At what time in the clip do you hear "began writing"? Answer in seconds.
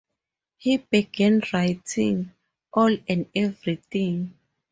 0.77-2.31